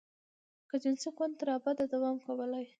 که 0.69 0.75
جنسي 0.83 1.09
خوند 1.15 1.33
تر 1.39 1.47
ابده 1.57 1.85
دوام 1.93 2.17
کولای. 2.25 2.65